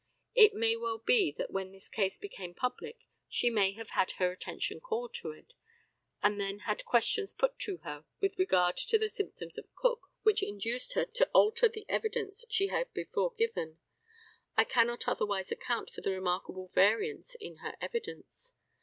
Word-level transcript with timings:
It 0.33 0.55
may 0.55 0.75
well 0.75 0.97
be 0.97 1.31
that 1.37 1.51
when 1.51 1.71
this 1.71 1.87
case 1.87 2.17
became 2.17 2.55
public 2.55 3.05
she 3.29 3.51
may 3.51 3.73
have 3.73 3.91
had 3.91 4.13
her 4.13 4.31
attention 4.31 4.79
called 4.79 5.13
to 5.21 5.29
it, 5.29 5.53
and 6.23 6.39
then 6.41 6.57
had 6.65 6.83
questions 6.85 7.33
put 7.33 7.59
to 7.59 7.77
her 7.83 8.03
with 8.19 8.39
regard 8.39 8.77
to 8.77 8.97
the 8.97 9.07
symptoms 9.09 9.59
of 9.59 9.71
Cook 9.75 10.07
which 10.23 10.41
induced 10.41 10.93
her 10.93 11.05
to 11.05 11.29
alter 11.35 11.69
the 11.69 11.85
evidence 11.87 12.43
she 12.49 12.69
had 12.69 12.91
before 12.95 13.35
given. 13.37 13.77
I 14.57 14.63
cannot 14.63 15.07
otherwise 15.07 15.51
account 15.51 15.91
for 15.91 16.01
the 16.01 16.09
remarkable 16.13 16.69
variance 16.73 17.35
in 17.35 17.57
her 17.57 17.75
evidence. 17.79 18.55